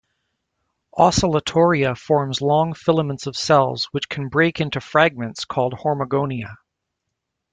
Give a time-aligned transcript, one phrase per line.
[0.97, 6.55] "Oscillatoria" forms long filaments of cells which can break into fragments called hormogonia.